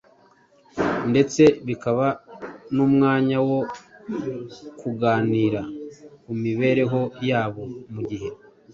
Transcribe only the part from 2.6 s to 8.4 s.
n’umwanya wo kuganira ku mibereho yabo mu gihe